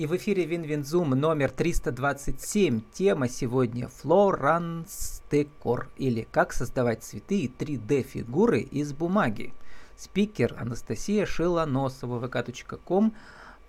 И 0.00 0.06
в 0.06 0.16
эфире 0.16 0.46
Win-Win 0.46 0.87
Zoom 0.87 1.10
номер 1.10 1.50
327. 1.50 2.80
Тема 2.90 3.28
сегодня 3.28 3.86
Флоранс 3.88 5.22
Декор 5.30 5.90
или 5.98 6.26
как 6.32 6.54
создавать 6.54 7.02
цветы 7.02 7.40
и 7.40 7.48
3D-фигуры 7.48 8.60
из 8.60 8.94
бумаги. 8.94 9.52
Спикер 9.98 10.56
Анастасия 10.58 11.26
Шилоносова, 11.26 12.26
vk.com, 12.26 13.12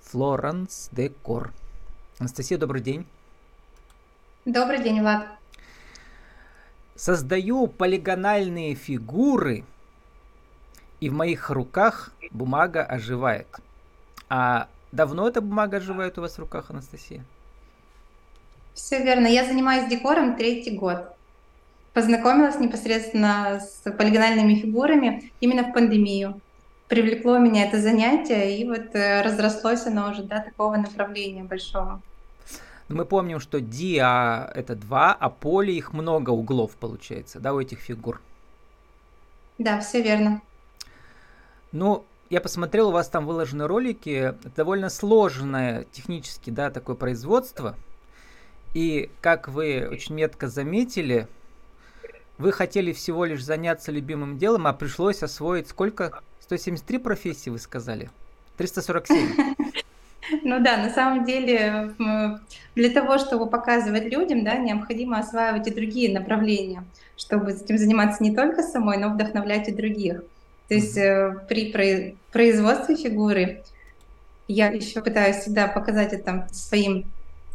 Флоранс 0.04 0.88
Декор. 0.94 1.52
Анастасия, 2.18 2.58
добрый 2.58 2.82
день. 2.82 3.06
Добрый 4.46 4.82
день, 4.82 5.02
Влад. 5.02 5.28
Создаю 6.96 7.68
полигональные 7.68 8.76
фигуры, 8.76 9.66
и 11.02 11.10
в 11.10 11.14
моих 11.14 11.50
руках 11.50 12.14
бумага 12.32 12.86
оживает. 12.86 13.50
А 14.30 14.70
Давно 14.92 15.28
эта 15.28 15.42
бумага 15.42 15.78
оживает 15.78 16.18
у 16.18 16.22
вас 16.22 16.36
в 16.36 16.40
руках, 16.40 16.70
Анастасия? 16.70 17.24
Все 18.74 19.04
верно. 19.04 19.28
Я 19.28 19.46
занимаюсь 19.46 19.90
декором 19.90 20.36
третий 20.36 20.78
год. 20.78 21.16
Познакомилась 21.94 22.60
непосредственно 22.60 23.60
с 23.60 23.90
полигональными 23.92 24.56
фигурами 24.56 25.32
именно 25.42 25.64
в 25.64 25.74
пандемию. 25.74 26.40
Привлекло 26.88 27.38
меня 27.38 27.66
это 27.66 27.82
занятие, 27.82 28.58
и 28.58 28.68
вот 28.68 28.96
э, 28.96 29.22
разрослось 29.22 29.86
оно 29.88 30.12
уже 30.12 30.24
до 30.24 30.42
такого 30.42 30.76
направления 30.76 31.44
большого. 31.44 32.02
Ну, 32.90 32.98
мы 32.98 33.06
помним, 33.06 33.40
что 33.40 33.62
диа 33.62 34.52
это 34.54 34.76
два, 34.76 35.14
а 35.14 35.30
поле 35.30 35.74
их 35.74 35.94
много 35.94 36.32
углов 36.32 36.76
получается, 36.76 37.40
да, 37.40 37.54
у 37.54 37.62
этих 37.62 37.80
фигур. 37.80 38.22
Да, 39.58 39.80
все 39.80 40.02
верно. 40.02 40.42
Ну, 41.72 42.04
я 42.32 42.40
посмотрел, 42.40 42.88
у 42.88 42.92
вас 42.92 43.10
там 43.10 43.26
выложены 43.26 43.68
ролики, 43.68 44.34
довольно 44.56 44.90
сложное 44.90 45.86
технически, 45.92 46.50
да, 46.50 46.72
такое 46.72 46.96
производство. 46.96 47.76
И, 48.74 49.12
как 49.20 49.50
вы 49.50 49.86
очень 49.92 50.16
метко 50.16 50.48
заметили, 50.48 51.28
вы 52.38 52.54
хотели 52.54 52.94
всего 52.94 53.26
лишь 53.26 53.44
заняться 53.44 53.92
любимым 53.92 54.38
делом, 54.38 54.66
а 54.66 54.72
пришлось 54.72 55.22
освоить 55.24 55.68
сколько? 55.68 56.22
173 56.40 57.00
профессии, 57.00 57.50
вы 57.50 57.60
сказали? 57.60 58.10
347. 58.58 59.56
Ну 60.44 60.64
да, 60.64 60.78
на 60.78 60.90
самом 60.92 61.26
деле 61.26 61.94
для 62.76 62.90
того, 62.92 63.18
чтобы 63.18 63.50
показывать 63.50 64.06
людям, 64.06 64.46
да, 64.46 64.56
необходимо 64.56 65.18
осваивать 65.18 65.68
и 65.68 65.74
другие 65.74 66.18
направления, 66.18 66.86
чтобы 67.18 67.52
этим 67.52 67.78
заниматься 67.78 68.24
не 68.24 68.34
только 68.34 68.64
самой, 68.64 68.98
но 68.98 69.10
вдохновлять 69.10 69.68
и 69.68 69.74
других. 69.74 70.22
То 70.72 70.76
есть 70.76 70.96
э, 70.96 71.38
при 71.50 72.16
производстве 72.32 72.96
фигуры 72.96 73.62
я 74.48 74.70
еще 74.70 75.02
пытаюсь 75.02 75.36
всегда 75.40 75.68
показать 75.68 76.14
это 76.14 76.48
своим 76.54 77.12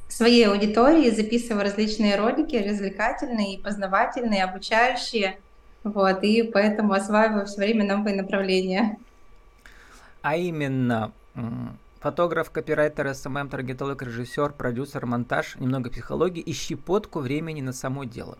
своей 0.06 0.46
аудитории, 0.46 1.08
записываю 1.08 1.62
различные 1.62 2.16
ролики, 2.16 2.56
развлекательные, 2.56 3.58
познавательные, 3.60 4.44
обучающие. 4.44 5.38
Вот, 5.82 6.22
и 6.24 6.42
поэтому 6.42 6.92
осваиваю 6.92 7.46
все 7.46 7.56
время 7.56 7.86
новые 7.86 8.16
направления. 8.16 8.98
А 10.20 10.36
именно 10.36 11.10
фотограф, 12.00 12.50
копирайтер, 12.50 13.14
SMM, 13.14 13.48
таргетолог, 13.48 14.02
режиссер, 14.02 14.52
продюсер, 14.52 15.06
монтаж, 15.06 15.56
немного 15.56 15.88
психологии 15.88 16.42
и 16.42 16.52
щепотку 16.52 17.20
времени 17.20 17.62
на 17.62 17.72
само 17.72 18.04
дело. 18.04 18.36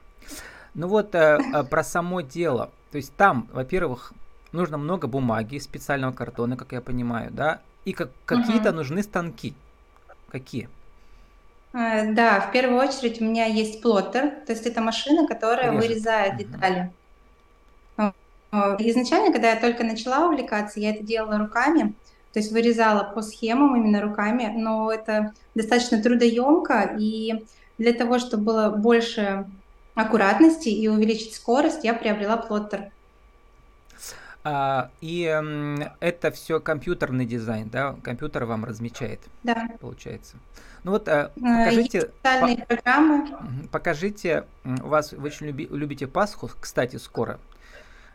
Ну 0.74 0.88
вот 0.88 1.14
э, 1.14 1.38
э, 1.54 1.64
про 1.64 1.82
само 1.82 2.20
дело. 2.20 2.70
То 2.90 2.98
есть 2.98 3.14
там, 3.16 3.48
во-первых, 3.54 4.12
нужно 4.52 4.78
много 4.78 5.06
бумаги, 5.06 5.58
специального 5.58 6.12
картона, 6.12 6.56
как 6.56 6.72
я 6.72 6.80
понимаю, 6.80 7.30
да, 7.30 7.60
и 7.84 7.92
как, 7.92 8.10
какие-то 8.24 8.70
угу. 8.70 8.76
нужны 8.76 9.02
станки. 9.02 9.54
Какие? 10.30 10.68
А, 11.72 12.04
да, 12.04 12.40
в 12.40 12.52
первую 12.52 12.80
очередь 12.80 13.20
у 13.20 13.24
меня 13.24 13.46
есть 13.46 13.82
плоттер, 13.82 14.30
то 14.46 14.52
есть 14.52 14.66
это 14.66 14.80
машина, 14.80 15.26
которая 15.26 15.72
Режет. 15.72 15.82
вырезает 15.82 16.36
детали. 16.36 16.90
Угу. 17.98 18.12
Изначально, 18.78 19.32
когда 19.32 19.50
я 19.50 19.60
только 19.60 19.84
начала 19.84 20.26
увлекаться, 20.26 20.80
я 20.80 20.90
это 20.90 21.04
делала 21.04 21.38
руками, 21.38 21.94
то 22.32 22.40
есть 22.40 22.52
вырезала 22.52 23.04
по 23.04 23.22
схемам 23.22 23.76
именно 23.76 24.00
руками, 24.00 24.52
но 24.56 24.90
это 24.90 25.32
достаточно 25.54 26.02
трудоемко, 26.02 26.96
и 26.98 27.44
для 27.78 27.92
того, 27.92 28.18
чтобы 28.18 28.44
было 28.44 28.70
больше 28.70 29.46
аккуратности 29.94 30.68
и 30.68 30.88
увеличить 30.88 31.34
скорость, 31.34 31.84
я 31.84 31.94
приобрела 31.94 32.36
плоттер. 32.36 32.90
А, 34.48 34.90
и 35.00 35.22
это 35.98 36.30
все 36.30 36.60
компьютерный 36.60 37.26
дизайн, 37.26 37.68
да? 37.68 37.96
Компьютер 38.04 38.44
вам 38.44 38.64
размечает. 38.64 39.18
Да. 39.42 39.68
Получается. 39.80 40.36
Ну 40.84 40.92
вот 40.92 41.08
а, 41.08 41.32
покажите. 41.34 42.02
Специальные 42.02 42.58
по- 42.58 42.66
программы. 42.66 43.28
Покажите. 43.72 44.44
У 44.64 44.86
вас 44.86 45.12
вы 45.12 45.26
очень 45.26 45.48
люби, 45.48 45.66
любите 45.68 46.06
Пасху, 46.06 46.48
кстати, 46.60 46.94
скоро. 46.94 47.40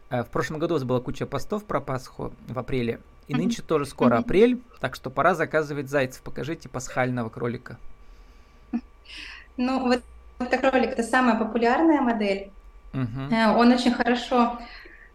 А, 0.09 0.23
в 0.23 0.29
прошлом 0.29 0.59
году 0.59 0.75
у 0.75 0.77
вас 0.77 0.85
была 0.85 1.01
куча 1.01 1.25
постов 1.25 1.65
про 1.65 1.81
Пасху 1.81 2.31
в 2.47 2.57
апреле. 2.57 3.01
И 3.27 3.35
нынче 3.35 3.61
тоже 3.61 3.85
скоро 3.85 4.17
апрель, 4.17 4.61
так 4.79 4.95
что 4.95 5.09
пора 5.09 5.35
заказывать 5.35 5.89
зайцев. 5.89 6.21
Покажите 6.21 6.69
пасхального 6.69 7.27
кролика. 7.27 7.77
Ну, 9.57 9.81
вот 9.81 10.01
этот 10.39 10.61
кролик 10.61 10.91
это 10.91 11.03
самая 11.03 11.37
популярная 11.37 11.99
модель. 11.99 12.51
Угу. 12.93 13.35
Он 13.57 13.71
очень 13.71 13.91
хорошо 13.91 14.59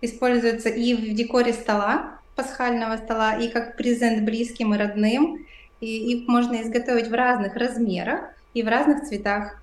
используется 0.00 0.68
и 0.68 0.94
в 0.94 1.14
декоре 1.14 1.52
стола, 1.52 2.18
пасхального 2.34 2.96
стола, 2.96 3.34
и 3.36 3.48
как 3.48 3.76
презент 3.76 4.24
близким 4.24 4.74
и 4.74 4.78
родным. 4.78 5.46
И 5.80 6.12
их 6.12 6.28
можно 6.28 6.62
изготовить 6.62 7.08
в 7.08 7.14
разных 7.14 7.54
размерах 7.54 8.20
и 8.54 8.62
в 8.62 8.68
разных 8.68 9.04
цветах. 9.04 9.60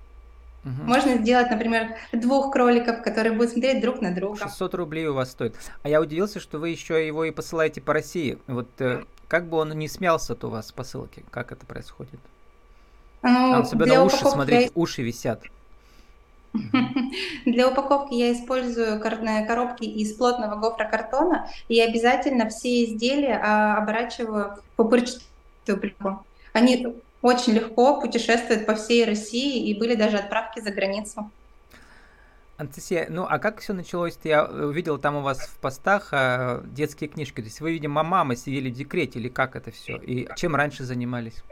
Угу. 0.64 0.82
Можно 0.84 1.16
сделать, 1.16 1.50
например, 1.50 1.96
двух 2.12 2.52
кроликов, 2.52 3.02
которые 3.02 3.32
будут 3.32 3.50
смотреть 3.50 3.82
друг 3.82 4.00
на 4.00 4.14
друга. 4.14 4.38
600 4.38 4.74
рублей 4.74 5.06
у 5.06 5.14
вас 5.14 5.32
стоит. 5.32 5.56
А 5.82 5.88
я 5.88 6.00
удивился, 6.00 6.40
что 6.40 6.58
вы 6.58 6.70
еще 6.70 7.06
его 7.06 7.24
и 7.24 7.30
посылаете 7.30 7.80
по 7.80 7.92
России. 7.92 8.38
Вот 8.46 8.68
э, 8.78 9.04
как 9.28 9.48
бы 9.48 9.58
он 9.58 9.70
не 9.72 9.88
смялся-то 9.88 10.46
у 10.46 10.50
вас 10.50 10.72
посылки? 10.72 11.24
Как 11.30 11.52
это 11.52 11.66
происходит? 11.66 12.20
Ну, 13.22 13.30
Там 13.30 13.62
особенно 13.62 14.04
уши, 14.04 14.16
смотрите, 14.18 14.70
уши 14.74 15.02
висят. 15.02 15.42
Для 17.44 17.68
упаковки 17.68 18.14
я 18.14 18.32
использую 18.32 19.00
коробки 19.00 19.84
из 19.84 20.14
плотного 20.14 20.56
гофрокартона 20.56 21.48
и 21.68 21.80
обязательно 21.80 22.48
все 22.48 22.84
изделия 22.84 23.40
а, 23.42 23.78
оборачиваю 23.78 24.58
пупырчатую 24.76 25.80
пленку. 25.80 26.24
Они 26.52 26.94
очень 27.22 27.54
легко 27.54 28.00
путешествуют 28.00 28.66
по 28.66 28.74
всей 28.74 29.04
России 29.04 29.68
и 29.68 29.78
были 29.78 29.94
даже 29.94 30.18
отправки 30.18 30.60
за 30.60 30.70
границу. 30.70 31.30
Анастасия, 32.56 33.08
ну 33.10 33.26
а 33.28 33.38
как 33.40 33.60
все 33.60 33.72
началось? 33.72 34.16
Я 34.22 34.44
увидел 34.44 34.98
там 34.98 35.16
у 35.16 35.22
вас 35.22 35.40
в 35.40 35.58
постах 35.58 36.08
а, 36.12 36.62
детские 36.64 37.08
книжки. 37.08 37.36
То 37.36 37.46
есть 37.46 37.60
вы, 37.60 37.72
видимо, 37.72 38.02
мамы 38.02 38.36
сидели 38.36 38.70
в 38.70 38.74
декрете 38.74 39.18
или 39.18 39.28
как 39.28 39.56
это 39.56 39.70
все? 39.70 39.96
И 39.96 40.28
чем 40.36 40.54
раньше 40.54 40.84
занимались? 40.84 41.42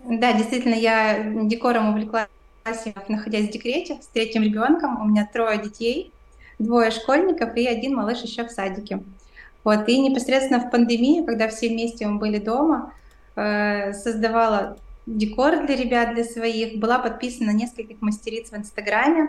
Да, 0.00 0.32
действительно, 0.32 0.74
я 0.74 1.22
декором 1.44 1.90
увлеклась 1.90 2.28
классе, 2.64 2.94
находясь 3.08 3.48
в 3.48 3.52
декрете 3.52 3.98
с 4.02 4.06
третьим 4.06 4.42
ребенком. 4.42 5.00
У 5.00 5.04
меня 5.04 5.28
трое 5.30 5.60
детей, 5.60 6.12
двое 6.58 6.90
школьников 6.90 7.54
и 7.56 7.66
один 7.66 7.94
малыш 7.94 8.22
еще 8.22 8.44
в 8.44 8.50
садике. 8.50 9.02
Вот, 9.62 9.88
и 9.88 9.98
непосредственно 9.98 10.60
в 10.60 10.70
пандемию, 10.70 11.24
когда 11.24 11.48
все 11.48 11.68
вместе 11.68 12.06
мы 12.06 12.18
были 12.18 12.38
дома, 12.38 12.92
э, 13.36 13.92
создавала 13.92 14.78
декор 15.06 15.66
для 15.66 15.76
ребят, 15.76 16.14
для 16.14 16.24
своих, 16.24 16.78
была 16.78 16.98
подписана 16.98 17.52
на 17.52 17.56
нескольких 17.56 18.00
мастериц 18.00 18.50
в 18.50 18.56
Инстаграме 18.56 19.28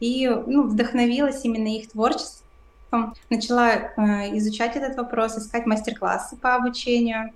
и 0.00 0.28
ну, 0.28 0.64
вдохновилась 0.64 1.44
именно 1.44 1.68
их 1.68 1.90
творчеством. 1.90 3.14
Начала 3.30 3.72
э, 3.72 4.36
изучать 4.38 4.76
этот 4.76 4.96
вопрос, 4.96 5.36
искать 5.36 5.66
мастер-классы 5.66 6.36
по 6.36 6.54
обучению. 6.54 7.32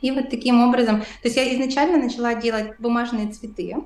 И 0.00 0.10
вот 0.10 0.30
таким 0.30 0.62
образом, 0.62 1.00
то 1.00 1.06
есть 1.24 1.36
я 1.36 1.54
изначально 1.54 1.98
начала 1.98 2.34
делать 2.34 2.78
бумажные 2.78 3.30
цветы, 3.30 3.76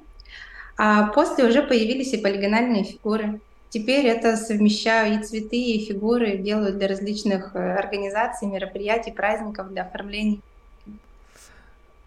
а 0.77 1.09
после 1.09 1.45
уже 1.45 1.63
появились 1.63 2.13
и 2.13 2.19
полигональные 2.19 2.85
фигуры. 2.85 3.41
Теперь 3.73 4.07
это 4.07 4.37
совмещаю 4.37 5.19
и 5.19 5.23
цветы, 5.23 5.57
и 5.57 5.87
фигуры, 5.87 6.37
делаю 6.37 6.75
для 6.75 6.89
различных 6.89 7.55
э, 7.55 7.75
организаций, 7.75 8.47
мероприятий, 8.47 9.13
праздников, 9.13 9.71
для 9.71 9.85
оформления. 9.85 10.41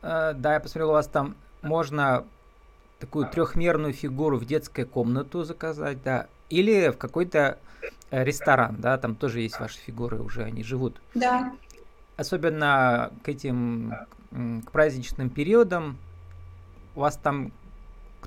Э, 0.04 0.34
да, 0.36 0.54
я 0.54 0.60
посмотрел, 0.60 0.90
у 0.90 0.94
вас 0.94 1.08
там 1.08 1.36
можно 1.64 2.24
такую 3.00 3.28
трехмерную 3.28 3.94
фигуру 3.94 4.38
в 4.38 4.46
детскую 4.46 4.88
комнату 4.88 5.44
заказать, 5.44 6.04
да, 6.04 6.28
или 6.52 6.90
в 6.90 6.98
какой-то 6.98 7.58
э, 8.12 8.24
ресторан, 8.24 8.76
да, 8.78 9.00
там 9.00 9.16
тоже 9.16 9.42
есть 9.42 9.60
ваши 9.60 9.80
фигуры 9.80 10.22
уже, 10.22 10.44
они 10.44 10.64
живут. 10.64 11.02
Да. 11.16 11.52
Особенно 12.16 13.12
к 13.24 13.30
этим, 13.30 13.92
к 14.32 14.72
праздничным 14.72 15.32
периодам, 15.32 15.98
у 16.96 17.00
вас 17.00 17.18
там 17.18 17.52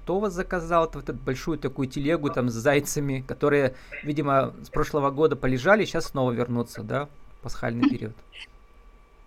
кто 0.08 0.20
вас 0.20 0.32
заказал 0.32 0.90
вот 0.90 1.10
эту 1.10 1.12
большую 1.12 1.58
такую 1.58 1.87
телегу 1.87 2.31
там 2.31 2.49
с 2.49 2.55
зайцами, 2.55 3.22
которые, 3.28 3.75
видимо, 4.02 4.55
с 4.62 4.70
прошлого 4.70 5.10
года 5.10 5.37
полежали, 5.37 5.84
сейчас 5.84 6.06
снова 6.06 6.32
вернутся, 6.32 6.82
да, 6.82 7.10
пасхальный 7.43 7.90
период? 7.90 8.14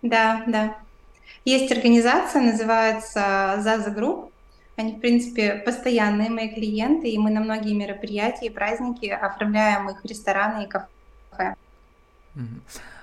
Да, 0.02 0.42
да. 0.48 0.76
Есть 1.44 1.70
организация, 1.70 2.42
называется 2.42 3.20
Zaza 3.64 3.96
Group. 3.96 4.32
Они, 4.74 4.94
в 4.94 4.98
принципе, 4.98 5.62
постоянные 5.64 6.30
мои 6.30 6.52
клиенты, 6.52 7.10
и 7.10 7.16
мы 7.16 7.30
на 7.30 7.38
многие 7.38 7.74
мероприятия 7.74 8.46
и 8.46 8.50
праздники 8.50 9.06
оформляем 9.06 9.88
их 9.88 10.04
рестораны 10.04 10.64
и 10.64 10.66
кафе. 10.66 11.54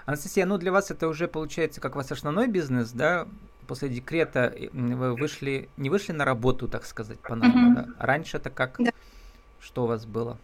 Анастасия, 0.05 0.45
ну 0.45 0.57
для 0.57 0.73
вас 0.73 0.91
это 0.91 1.07
уже 1.07 1.29
получается 1.29 1.79
как 1.79 1.95
ваш 1.95 2.11
основной 2.11 2.47
бизнес, 2.47 2.91
да? 2.91 3.25
После 3.69 3.87
декрета 3.87 4.51
вы 4.73 5.13
вышли, 5.13 5.69
не 5.77 5.91
вышли 5.91 6.11
на 6.11 6.25
работу, 6.25 6.67
так 6.67 6.85
сказать, 6.85 7.19
по 7.19 7.33
uh-huh. 7.33 7.75
да? 7.75 7.85
Раньше 7.99 8.37
это 8.37 8.49
как? 8.49 8.77
Да. 8.79 8.89
Что 9.59 9.83
у 9.83 9.85
вас 9.85 10.07
было? 10.07 10.39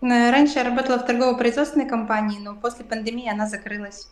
Э, 0.00 0.30
раньше 0.30 0.54
я 0.54 0.64
работала 0.64 0.96
в 0.96 1.04
торгово-производственной 1.04 1.86
компании, 1.86 2.38
но 2.42 2.56
после 2.56 2.86
пандемии 2.86 3.30
она 3.30 3.46
закрылась. 3.46 4.10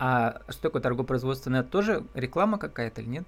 А 0.00 0.40
что 0.48 0.62
такое 0.62 0.82
торгово-производственная? 0.82 1.62
Тоже 1.62 2.02
реклама 2.14 2.58
какая-то 2.58 3.02
или 3.02 3.08
нет? 3.08 3.24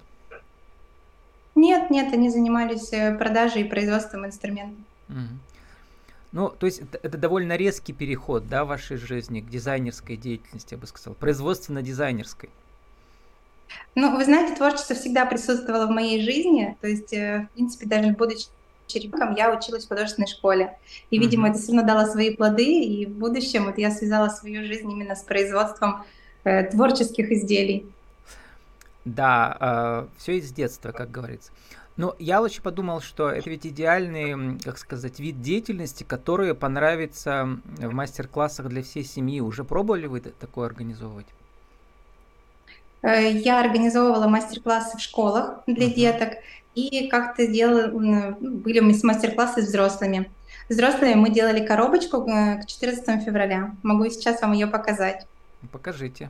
Нет, 1.55 1.89
нет, 1.89 2.13
они 2.13 2.29
занимались 2.29 2.91
э, 2.91 3.17
продажей 3.17 3.61
и 3.61 3.69
производством 3.69 4.25
инструментов. 4.25 4.83
Угу. 5.07 5.39
Ну, 6.33 6.49
то 6.49 6.65
есть 6.65 6.79
это, 6.79 6.99
это 7.01 7.17
довольно 7.17 7.55
резкий 7.55 7.93
переход, 7.93 8.49
да, 8.49 8.65
в 8.65 8.67
вашей 8.67 8.97
жизни 8.97 9.39
к 9.39 9.49
дизайнерской 9.49 10.17
деятельности, 10.17 10.73
я 10.73 10.77
бы 10.77 10.85
сказал, 10.85 11.13
производственно-дизайнерской. 11.13 12.49
Ну, 13.95 14.15
вы 14.15 14.25
знаете, 14.25 14.55
творчество 14.55 14.95
всегда 14.95 15.25
присутствовало 15.25 15.87
в 15.87 15.91
моей 15.91 16.21
жизни, 16.21 16.77
то 16.81 16.87
есть, 16.87 17.13
э, 17.13 17.47
в 17.51 17.55
принципе, 17.55 17.85
даже 17.87 18.11
будучи 18.11 18.47
ребенком, 18.93 19.35
я 19.35 19.53
училась 19.53 19.85
в 19.85 19.89
художественной 19.89 20.27
школе. 20.27 20.77
И, 21.09 21.19
видимо, 21.19 21.47
mm-hmm. 21.47 21.51
это 21.51 21.59
сильно 21.59 21.83
дало 21.83 22.05
свои 22.05 22.35
плоды, 22.35 22.83
и 22.83 23.05
в 23.05 23.11
будущем 23.11 23.65
вот 23.65 23.77
я 23.77 23.91
связала 23.91 24.29
свою 24.29 24.63
жизнь 24.65 24.89
именно 24.89 25.15
с 25.15 25.23
производством 25.23 26.05
э, 26.43 26.63
творческих 26.63 27.31
изделий. 27.31 27.85
Да, 29.03 29.57
э, 29.59 30.07
все 30.17 30.37
из 30.37 30.51
детства, 30.51 30.91
как 30.91 31.11
говорится. 31.11 31.51
Но 31.97 32.15
я 32.19 32.39
лучше 32.39 32.61
подумал, 32.61 33.01
что 33.01 33.29
это 33.29 33.49
ведь 33.49 33.65
идеальный, 33.65 34.59
как 34.59 34.77
сказать, 34.77 35.19
вид 35.19 35.41
деятельности, 35.41 36.03
который 36.03 36.53
понравится 36.53 37.59
в 37.77 37.91
мастер-классах 37.91 38.67
для 38.67 38.83
всей 38.83 39.03
семьи. 39.03 39.41
Уже 39.41 39.63
пробовали 39.63 40.05
вы 40.05 40.21
такое 40.21 40.67
организовывать? 40.67 41.25
Э, 43.01 43.31
я 43.31 43.59
организовывала 43.59 44.27
мастер-классы 44.27 44.97
в 44.97 45.01
школах 45.01 45.63
для 45.67 45.87
uh-huh. 45.87 45.93
деток 45.93 46.33
и 46.75 47.07
как-то 47.07 47.47
делала, 47.47 47.87
были 47.87 48.79
мастер-классы 48.79 49.63
с 49.63 49.67
взрослыми. 49.67 50.31
С 50.69 50.73
взрослыми 50.73 51.13
мы 51.15 51.29
делали 51.29 51.65
коробочку 51.65 52.27
э, 52.29 52.61
к 52.61 52.65
14 52.65 53.23
февраля. 53.23 53.75
Могу 53.83 54.09
сейчас 54.09 54.41
вам 54.41 54.53
ее 54.53 54.67
показать. 54.67 55.25
Покажите. 55.71 56.29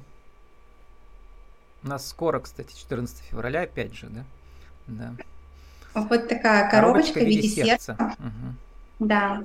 У 1.84 1.88
нас 1.88 2.08
скоро, 2.08 2.40
кстати, 2.40 2.76
14 2.76 3.18
февраля, 3.30 3.62
опять 3.62 3.94
же, 3.94 4.08
да? 4.08 4.24
Да. 4.88 5.14
Вот 5.94 6.28
такая 6.28 6.70
коробочка, 6.70 7.14
коробочка 7.14 7.20
в 7.20 7.24
виде 7.24 7.48
сердца. 7.48 7.96
сердца. 7.98 8.16
Угу. 8.20 9.08
Да. 9.08 9.42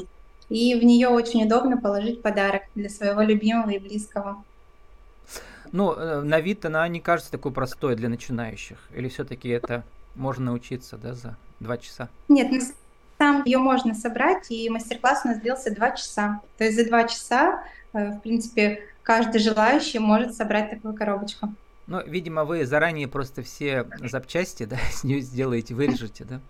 И 0.48 0.74
в 0.78 0.84
нее 0.84 1.08
очень 1.08 1.44
удобно 1.44 1.78
положить 1.78 2.20
подарок 2.20 2.62
для 2.74 2.90
своего 2.90 3.22
любимого 3.22 3.70
и 3.70 3.78
близкого. 3.78 4.44
Ну, 5.72 5.94
э, 5.94 6.20
на 6.20 6.40
вид 6.40 6.64
она 6.64 6.86
не 6.88 7.00
кажется 7.00 7.32
такой 7.32 7.50
простой 7.50 7.96
для 7.96 8.08
начинающих. 8.08 8.78
Или 8.94 9.08
все-таки 9.08 9.48
это 9.48 9.84
можно 10.14 10.46
научиться, 10.46 10.96
да, 10.98 11.14
за 11.14 11.36
два 11.60 11.78
часа? 11.78 12.08
Нет, 12.28 12.50
там 13.16 13.42
ее 13.44 13.58
можно 13.58 13.94
собрать, 13.94 14.50
и 14.50 14.68
мастер-класс 14.68 15.22
у 15.24 15.28
нас 15.28 15.40
длился 15.40 15.74
два 15.74 15.92
часа. 15.92 16.40
То 16.58 16.64
есть 16.64 16.76
за 16.76 16.86
два 16.86 17.04
часа, 17.08 17.64
э, 17.92 18.10
в 18.10 18.20
принципе, 18.20 18.82
каждый 19.02 19.40
желающий 19.40 19.98
может 19.98 20.34
собрать 20.34 20.70
такую 20.70 20.94
коробочку. 20.94 21.54
Ну, 21.86 22.02
видимо, 22.06 22.44
вы 22.44 22.66
заранее 22.66 23.08
просто 23.08 23.42
все 23.42 23.86
запчасти, 24.00 24.64
да, 24.64 24.76
с 24.92 25.04
нее 25.04 25.20
сделаете, 25.20 25.74
вырежете, 25.74 26.24
да? 26.24 26.40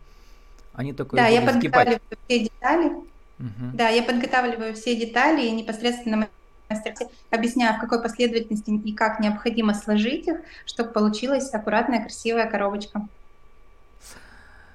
Они 0.74 0.92
только 0.92 1.16
Да, 1.16 1.28
я 1.28 1.42
подготавливаю 1.42 2.00
все 2.26 2.38
детали. 2.40 2.86
Угу. 2.86 3.70
Да, 3.74 3.88
я 3.88 4.02
подготавливаю 4.02 4.74
все 4.74 4.96
детали 4.96 5.46
и 5.46 5.50
непосредственно 5.50 6.28
мастер 6.72 6.94
объясняю, 7.30 7.76
в 7.76 7.80
какой 7.80 8.02
последовательности 8.02 8.70
и 8.70 8.94
как 8.94 9.20
необходимо 9.20 9.74
сложить 9.74 10.28
их, 10.28 10.36
чтобы 10.66 10.90
получилась 10.90 11.52
аккуратная, 11.52 12.00
красивая 12.00 12.50
коробочка. 12.50 13.06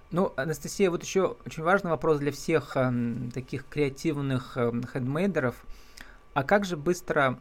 Ну, 0.09 0.31
Анастасия, 0.37 0.89
вот 0.89 1.03
еще 1.03 1.35
очень 1.45 1.63
важный 1.63 1.91
вопрос 1.91 2.19
для 2.19 2.31
всех 2.31 2.77
э, 2.77 2.91
таких 3.33 3.65
креативных 3.67 4.55
э, 4.55 4.71
хендмейдеров. 4.93 5.55
А 6.33 6.43
как 6.43 6.63
же 6.63 6.77
быстро 6.77 7.37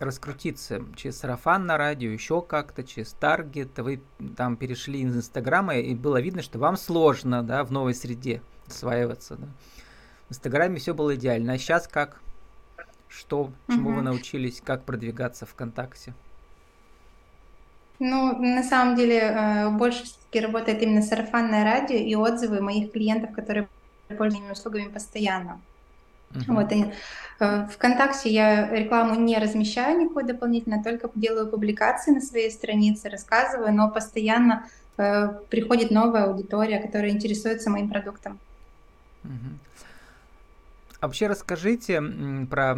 раскрутиться 0.00 0.82
через 0.96 1.18
сарафан 1.18 1.66
на 1.66 1.76
радио, 1.76 2.10
еще 2.10 2.42
как-то, 2.42 2.82
через 2.82 3.12
таргет, 3.12 3.78
вы 3.78 4.02
там 4.36 4.56
перешли 4.56 5.02
из 5.02 5.16
Инстаграма, 5.16 5.76
и 5.76 5.94
было 5.94 6.20
видно, 6.20 6.42
что 6.42 6.58
вам 6.58 6.76
сложно, 6.76 7.44
да, 7.44 7.62
в 7.62 7.70
новой 7.70 7.94
среде 7.94 8.42
осваиваться, 8.66 9.36
да. 9.36 9.46
В 10.28 10.32
Инстаграме 10.32 10.78
все 10.78 10.94
было 10.94 11.14
идеально, 11.14 11.54
а 11.54 11.58
сейчас 11.58 11.88
как? 11.88 12.20
Что, 13.08 13.50
чему 13.68 13.90
угу. 13.90 13.96
вы 13.96 14.02
научились, 14.02 14.60
как 14.64 14.84
продвигаться 14.84 15.46
ВКонтакте? 15.46 16.14
Ну, 17.98 18.38
на 18.38 18.62
самом 18.62 18.94
деле, 18.94 19.18
э, 19.18 19.70
больше 19.70 20.04
все-таки 20.04 20.40
работает 20.40 20.82
именно 20.82 21.02
сарафанное 21.02 21.64
радио 21.64 21.96
и 21.96 22.14
отзывы 22.14 22.60
моих 22.60 22.92
клиентов, 22.92 23.32
которые 23.32 23.68
пользуются 24.16 24.52
услугами 24.52 24.88
постоянно. 24.88 25.60
Uh-huh. 26.30 26.54
Вот, 26.54 26.72
и, 26.72 26.92
э, 27.40 27.66
ВКонтакте 27.66 28.30
я 28.30 28.70
рекламу 28.70 29.14
не 29.14 29.38
размещаю 29.38 29.98
никакой 29.98 30.24
дополнительно, 30.24 30.82
только 30.84 31.10
делаю 31.14 31.48
публикации 31.48 32.12
на 32.12 32.20
своей 32.20 32.50
странице, 32.50 33.08
рассказываю, 33.08 33.74
но 33.74 33.90
постоянно 33.90 34.68
э, 34.98 35.28
приходит 35.50 35.90
новая 35.90 36.24
аудитория, 36.24 36.80
которая 36.80 37.10
интересуется 37.10 37.70
моим 37.70 37.88
продуктом. 37.88 38.38
Uh-huh. 39.24 39.56
А 41.00 41.06
вообще 41.06 41.28
расскажите 41.28 42.02
про 42.50 42.76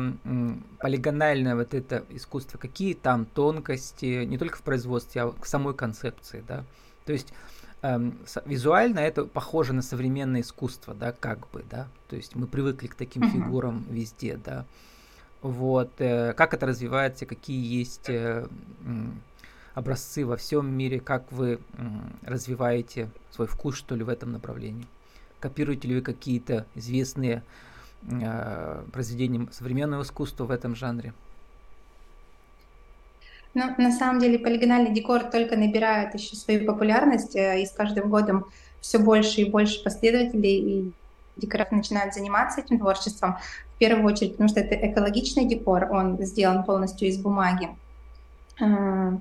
полигональное 0.78 1.56
вот 1.56 1.72
это 1.72 2.04
искусство, 2.10 2.58
какие 2.58 2.92
там 2.92 3.24
тонкости, 3.24 4.24
не 4.24 4.36
только 4.36 4.58
в 4.58 4.62
производстве, 4.62 5.22
а 5.22 5.26
в 5.28 5.46
самой 5.46 5.74
концепции, 5.74 6.44
да? 6.46 6.64
То 7.06 7.12
есть 7.12 7.32
эм, 7.80 8.18
визуально 8.44 8.98
это 8.98 9.24
похоже 9.24 9.72
на 9.72 9.80
современное 9.80 10.42
искусство, 10.42 10.94
да, 10.94 11.12
как 11.12 11.50
бы, 11.50 11.64
да, 11.70 11.88
то 12.08 12.16
есть 12.16 12.36
мы 12.36 12.46
привыкли 12.46 12.88
к 12.88 12.94
таким 12.94 13.22
uh-huh. 13.22 13.30
фигурам 13.30 13.86
везде, 13.88 14.38
да, 14.44 14.66
вот, 15.40 15.90
э, 15.98 16.34
как 16.34 16.52
это 16.52 16.66
развивается, 16.66 17.24
какие 17.24 17.78
есть 17.78 18.10
э, 18.10 18.46
образцы 19.72 20.26
во 20.26 20.36
всем 20.36 20.70
мире, 20.70 21.00
как 21.00 21.32
вы 21.32 21.58
развиваете 22.22 23.08
свой 23.30 23.46
вкус, 23.46 23.76
что 23.76 23.94
ли, 23.94 24.04
в 24.04 24.10
этом 24.10 24.32
направлении, 24.32 24.86
копируете 25.38 25.88
ли 25.88 25.94
вы 25.96 26.02
какие-то 26.02 26.66
известные 26.74 27.42
э, 28.08 28.82
произведения 28.92 29.46
современного 29.52 30.02
искусства 30.02 30.44
в 30.44 30.50
этом 30.50 30.74
жанре? 30.74 31.12
Ну, 33.54 33.74
на 33.78 33.90
самом 33.90 34.20
деле 34.20 34.38
полигональный 34.38 34.92
декор 34.92 35.24
только 35.24 35.56
набирает 35.56 36.14
еще 36.14 36.36
свою 36.36 36.66
популярность, 36.66 37.34
э, 37.34 37.62
и 37.62 37.66
с 37.66 37.72
каждым 37.72 38.08
годом 38.08 38.46
все 38.80 38.98
больше 38.98 39.40
и 39.40 39.50
больше 39.50 39.82
последователей 39.82 40.58
и 40.58 40.92
декоратов 41.36 41.72
начинают 41.72 42.14
заниматься 42.14 42.60
этим 42.60 42.78
творчеством. 42.78 43.38
В 43.74 43.78
первую 43.78 44.06
очередь, 44.06 44.32
потому 44.32 44.48
что 44.48 44.60
это 44.60 44.74
экологичный 44.90 45.46
декор, 45.46 45.88
он 45.90 46.18
сделан 46.24 46.64
полностью 46.64 47.08
из 47.08 47.18
бумаги. 47.18 47.70
Э, 48.60 49.18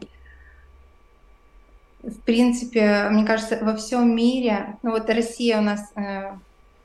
в 2.03 2.19
принципе, 2.25 3.09
мне 3.09 3.25
кажется, 3.25 3.57
во 3.61 3.75
всем 3.75 4.15
мире, 4.15 4.77
ну 4.83 4.91
вот 4.91 5.09
Россия 5.09 5.57
у 5.59 5.61
нас 5.61 5.91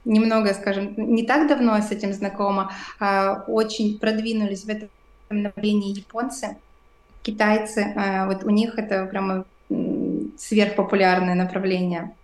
немного, 0.05 0.55
скажем, 0.55 0.95
не 0.97 1.25
так 1.25 1.49
давно 1.49 1.81
с 1.81 1.91
этим 1.91 2.13
знакома, 2.13 2.73
а 3.01 3.45
очень 3.47 3.99
продвинулись 3.99 4.65
в 4.65 4.69
этом 4.69 4.89
направлении 5.31 5.97
японцы 5.97 6.57
китайцы, 7.25 7.81
э, 7.81 8.27
вот 8.27 8.45
у 8.45 8.51
них 8.51 8.79
это 8.79 9.07
прямо 9.07 9.45
сверхпопулярное 10.37 11.35
направление. 11.35 12.15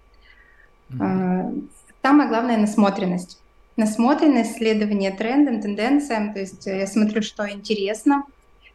Mm-hmm. 0.91 1.69
Самое 2.03 2.29
главное— 2.29 2.57
насмотренность. 2.59 3.41
Насмотренность, 3.77 4.57
следование 4.57 5.11
трендам, 5.11 5.61
тенденциям. 5.63 6.35
То 6.35 6.41
есть 6.41 6.67
я 6.67 6.87
смотрю, 6.87 7.23
что 7.23 7.49
интересно, 7.49 8.25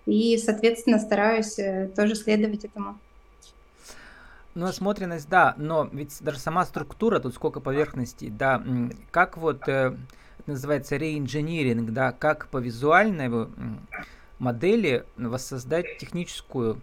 и, 0.05 0.37
соответственно, 0.37 0.99
стараюсь 0.99 1.59
э, 1.59 1.89
тоже 1.95 2.15
следовать 2.15 2.65
этому. 2.65 2.97
Ну, 4.55 4.67
осмотренность, 4.67 5.27
да, 5.27 5.53
но 5.57 5.89
ведь 5.91 6.17
даже 6.21 6.39
сама 6.39 6.65
структура, 6.65 7.19
тут 7.19 7.35
сколько 7.35 7.59
поверхностей, 7.59 8.29
да, 8.29 8.63
как 9.11 9.37
вот, 9.37 9.63
это 9.63 9.97
называется 10.45 10.95
реинжиниринг, 10.95 11.91
да, 11.91 12.13
как 12.13 12.47
по 12.47 12.57
визуальному 12.57 13.49
модели 14.39 15.05
воссоздать 15.17 15.97
техническую 15.97 16.81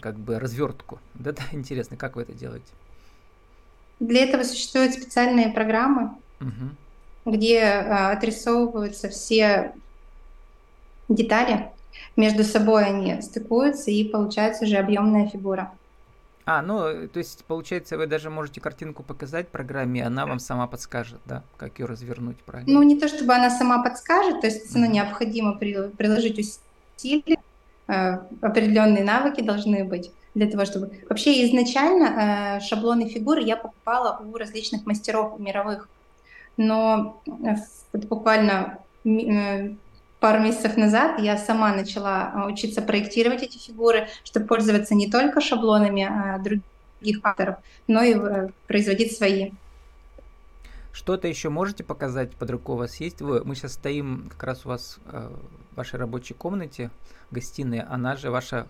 как 0.00 0.18
бы 0.18 0.38
развертку. 0.38 0.98
Вот 1.14 1.26
это 1.28 1.42
интересно, 1.52 1.96
как 1.96 2.16
вы 2.16 2.22
это 2.22 2.32
делаете? 2.32 2.66
Для 4.00 4.24
этого 4.24 4.42
существуют 4.42 4.94
специальные 4.94 5.52
программы, 5.52 6.16
угу. 6.40 7.32
где 7.32 7.62
а, 7.62 8.10
отрисовываются 8.10 9.08
все 9.08 9.74
детали, 11.08 11.70
между 12.16 12.42
собой 12.42 12.84
они 12.86 13.20
стыкуются 13.22 13.90
и 13.90 14.08
получается 14.08 14.64
уже 14.64 14.76
объемная 14.76 15.28
фигура. 15.28 15.72
А, 16.44 16.60
ну, 16.62 17.08
то 17.08 17.18
есть, 17.18 17.44
получается, 17.44 17.96
вы 17.96 18.06
даже 18.06 18.28
можете 18.28 18.60
картинку 18.60 19.02
показать 19.02 19.48
программе, 19.48 20.00
и 20.00 20.02
она 20.02 20.26
вам 20.26 20.40
сама 20.40 20.66
подскажет, 20.66 21.20
да, 21.24 21.44
как 21.56 21.78
ее 21.78 21.86
развернуть 21.86 22.38
правильно? 22.38 22.72
Ну, 22.72 22.82
не 22.82 22.98
то 22.98 23.08
чтобы 23.08 23.34
она 23.34 23.48
сама 23.48 23.82
подскажет, 23.82 24.40
то 24.40 24.48
есть, 24.48 24.74
mm-hmm. 24.74 24.88
необходимо 24.88 25.52
приложить 25.54 26.38
усилия, 26.38 27.38
э, 27.86 28.18
определенные 28.40 29.04
навыки 29.04 29.40
должны 29.40 29.84
быть 29.84 30.10
для 30.34 30.50
того, 30.50 30.64
чтобы... 30.64 30.90
Вообще, 31.08 31.46
изначально 31.46 32.56
э, 32.56 32.60
шаблоны 32.60 33.08
фигуры 33.08 33.42
я 33.42 33.56
покупала 33.56 34.20
у 34.24 34.36
различных 34.36 34.84
мастеров 34.84 35.38
мировых, 35.38 35.88
но 36.56 37.22
э, 37.26 37.54
буквально 37.92 38.78
пару 40.22 40.40
месяцев 40.40 40.76
назад 40.76 41.18
я 41.18 41.36
сама 41.36 41.74
начала 41.74 42.30
а, 42.32 42.46
учиться 42.46 42.80
проектировать 42.80 43.42
эти 43.42 43.58
фигуры, 43.58 44.08
чтобы 44.22 44.46
пользоваться 44.46 44.94
не 44.94 45.10
только 45.10 45.40
шаблонами 45.40 46.04
а, 46.04 46.38
других 46.38 47.18
авторов, 47.24 47.56
но 47.88 48.02
и 48.02 48.14
э, 48.14 48.48
производить 48.68 49.16
свои. 49.16 49.50
Что-то 50.92 51.26
еще 51.26 51.48
можете 51.48 51.82
показать 51.82 52.36
под 52.36 52.50
рукой 52.50 52.76
у 52.76 52.78
вас 52.78 53.00
есть? 53.00 53.20
Вы, 53.20 53.42
мы 53.44 53.56
сейчас 53.56 53.72
стоим 53.72 54.28
как 54.30 54.44
раз 54.44 54.64
у 54.64 54.68
вас 54.68 55.00
э, 55.06 55.28
в 55.72 55.76
вашей 55.76 55.98
рабочей 55.98 56.34
комнате, 56.34 56.90
гостиной, 57.32 57.80
она 57.80 58.14
же 58.14 58.30
ваша 58.30 58.68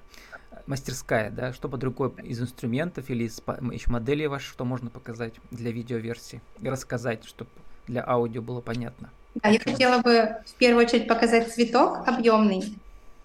мастерская, 0.66 1.30
да? 1.30 1.52
Что 1.52 1.68
под 1.68 1.84
рукой 1.84 2.14
из 2.22 2.40
инструментов 2.40 3.10
или 3.10 3.24
из 3.24 3.42
еще 3.72 3.90
моделей 3.90 4.26
ваших, 4.26 4.48
что 4.48 4.64
можно 4.64 4.88
показать 4.88 5.34
для 5.50 5.70
видеоверсии 5.70 6.40
и 6.62 6.68
рассказать, 6.70 7.26
чтобы 7.26 7.50
для 7.86 8.02
аудио 8.08 8.40
было 8.40 8.62
понятно? 8.62 9.10
Да, 9.36 9.48
я 9.48 9.58
хотела 9.58 9.98
бы 9.98 10.36
в 10.46 10.54
первую 10.54 10.84
очередь 10.84 11.08
показать 11.08 11.52
цветок 11.52 12.06
объемный. 12.06 12.62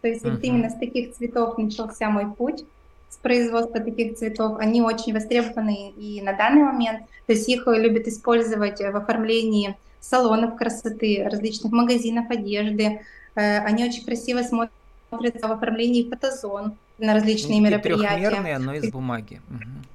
То 0.02 0.08
есть 0.08 0.24
uh-huh. 0.24 0.32
вот 0.32 0.44
именно 0.44 0.70
с 0.70 0.76
таких 0.76 1.14
цветов 1.14 1.58
начался 1.58 2.10
мой 2.10 2.28
путь 2.32 2.64
с 3.10 3.18
производства 3.18 3.80
таких 3.80 4.18
цветов. 4.18 4.58
Они 4.60 4.82
очень 4.82 5.14
востребованы 5.14 5.92
и 5.98 6.22
на 6.22 6.34
данный 6.34 6.64
момент. 6.64 7.02
То 7.26 7.34
есть 7.34 7.48
их 7.50 7.68
любят 7.68 8.08
использовать 8.08 8.80
в 8.80 8.96
оформлении 8.96 9.76
салонов 10.00 10.56
красоты, 10.56 11.28
различных 11.30 11.72
магазинов 11.72 12.30
одежды. 12.30 13.02
Э, 13.36 13.60
они 13.60 13.86
очень 13.86 14.06
красиво 14.06 14.44
смотрятся 14.44 15.48
в 15.48 15.52
оформлении 15.52 16.10
фотозон 16.10 16.74
на 16.98 17.14
различные 17.14 17.58
Они 17.58 17.62
мероприятия. 17.62 18.30
Трехмерные, 18.30 18.58
но 18.60 18.74
из 18.76 18.92
бумаги. 18.92 19.42
Угу. 19.50 19.88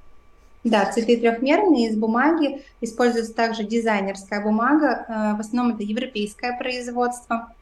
Да, 0.64 0.90
цветы 0.92 1.16
трехмерные 1.16 1.88
из 1.88 1.96
бумаги. 1.96 2.62
Используется 2.80 3.34
также 3.34 3.64
дизайнерская 3.64 4.40
бумага. 4.40 5.04
Э, 5.08 5.36
в 5.36 5.40
основном 5.40 5.74
это 5.74 5.82
европейское 5.82 6.56
производство. 6.56 7.52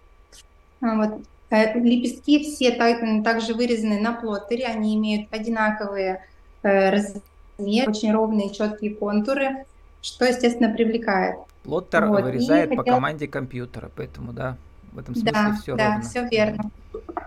А, 0.83 0.97
вот. 0.97 1.23
Э, 1.49 1.79
лепестки 1.79 2.45
все 2.45 2.73
также 2.73 3.55
вырезаны 3.55 4.01
на 4.01 4.13
плоттере. 4.13 4.67
Они 4.67 4.97
имеют 4.97 5.33
одинаковые 5.33 6.25
э, 6.63 6.91
размеры, 6.91 7.91
очень 7.91 8.13
ровные, 8.13 8.51
четкие 8.51 8.95
контуры, 8.95 9.65
что, 10.03 10.27
естественно, 10.27 10.73
привлекает. 10.73 11.37
Плоттер 11.65 12.07
вот. 12.07 12.23
вырезает 12.23 12.71
И 12.71 12.77
по 12.77 12.83
хотел... 12.83 12.95
команде 12.95 13.29
компьютера, 13.29 13.91
поэтому, 13.97 14.33
да, 14.33 14.57
в 14.93 14.99
этом 14.99 15.15
смысле 15.15 15.33
да, 15.33 15.59
все 15.61 15.77
да, 15.77 15.85
ровно. 15.85 16.03
Да, 16.03 16.09
все 16.09 16.29
верно. 16.29 16.71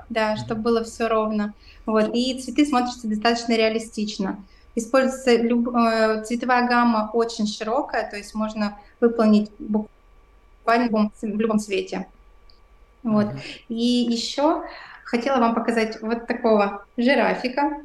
Да, 0.10 0.38
чтобы 0.38 0.62
было 0.62 0.84
все 0.84 1.08
ровно. 1.08 1.54
Вот. 1.86 2.12
И 2.14 2.40
цветы 2.40 2.66
смотрятся 2.66 3.08
достаточно 3.08 3.54
реалистично. 3.54 4.38
Используется 4.76 5.36
люб... 5.36 5.70
Э, 5.76 6.24
цветовая 6.24 6.68
гамма 6.68 7.10
очень 7.14 7.48
широкая, 7.48 8.10
то 8.10 8.18
есть 8.18 8.34
можно 8.34 8.78
выполнить 9.00 9.52
буквально 9.60 10.86
в 10.86 10.88
любом, 10.88 11.12
в 11.22 11.40
любом 11.40 11.60
цвете. 11.60 12.08
Вот. 13.04 13.26
Mm-hmm. 13.26 13.66
И 13.70 13.84
еще 14.10 14.64
хотела 15.04 15.40
вам 15.40 15.54
показать 15.54 16.02
вот 16.02 16.26
такого 16.26 16.86
жирафика. 16.98 17.82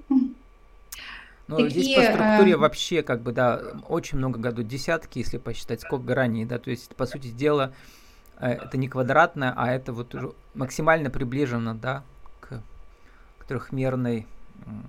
Ну, 1.49 1.57
Такие, 1.57 1.71
здесь 1.71 1.97
по 1.97 2.03
структуре 2.03 2.53
э... 2.53 2.57
вообще, 2.57 3.03
как 3.03 3.23
бы, 3.23 3.33
да, 3.33 3.61
очень 3.89 4.19
много 4.19 4.39
году, 4.39 4.63
десятки, 4.63 5.19
если 5.19 5.39
посчитать, 5.39 5.81
сколько 5.81 6.05
граней, 6.05 6.45
да, 6.45 6.59
то 6.59 6.71
есть, 6.71 6.95
по 6.95 7.07
сути 7.07 7.29
дела, 7.29 7.73
э, 8.39 8.53
это 8.53 8.77
не 8.77 8.87
квадратное, 8.87 9.55
а 9.57 9.73
это 9.73 9.95
вот 9.95 10.15
уже 10.15 10.33
максимально 10.55 11.09
приближено, 11.09 11.75
да, 11.75 12.03
к, 12.41 12.61
к 13.39 13.45
трехмерной 13.47 14.27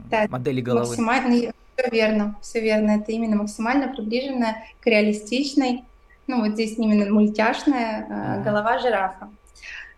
да, 0.10 0.28
модели 0.28 0.60
головы. 0.60 0.88
Максимально, 0.88 1.54
все 1.80 1.90
верно, 1.90 2.36
все 2.42 2.62
верно. 2.62 2.92
Это 2.92 3.12
именно 3.12 3.36
максимально 3.38 3.88
приближенная 3.88 4.64
к 4.82 4.86
реалистичной, 4.86 5.84
ну 6.28 6.42
вот 6.42 6.54
здесь 6.54 6.78
именно 6.78 7.12
мультяшная 7.12 8.06
э, 8.08 8.44
голова 8.44 8.80
жирафа. 8.80 9.30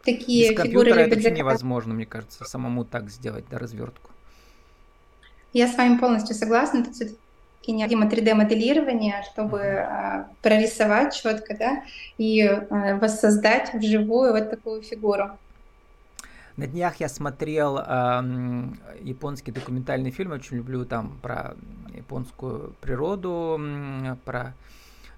Такие 0.03 0.49
Без 0.49 0.63
фигуры 0.63 0.89
компьютера 0.89 0.99
это 1.01 1.15
вообще 1.15 1.31
невозможно, 1.31 1.93
мне 1.93 2.05
кажется, 2.05 2.43
самому 2.45 2.85
так 2.85 3.09
сделать, 3.09 3.45
да, 3.49 3.59
развертку. 3.59 4.09
Я 5.53 5.67
с 5.67 5.75
вами 5.75 5.97
полностью 5.97 6.35
согласна. 6.35 6.85
Тут 6.85 6.95
все-таки 6.95 7.71
необходимо 7.71 8.05
3D-моделирование, 8.05 9.23
чтобы 9.31 9.59
э, 9.59 10.25
прорисовать 10.41 11.13
четко, 11.13 11.55
да, 11.57 11.83
и 12.17 12.41
э, 12.41 12.95
воссоздать 12.95 13.73
вживую 13.73 14.31
вот 14.31 14.49
такую 14.49 14.81
фигуру. 14.81 15.31
На 16.57 16.67
днях 16.67 16.99
я 16.99 17.07
смотрел 17.07 17.77
э, 17.77 17.83
японский 19.01 19.51
документальный 19.51 20.11
фильм, 20.11 20.31
очень 20.31 20.57
люблю 20.57 20.85
там 20.85 21.17
про 21.21 21.55
японскую 21.95 22.75
природу, 22.81 23.59
про 24.25 24.53